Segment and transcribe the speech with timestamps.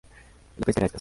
[0.57, 0.89] La pesca era escasa.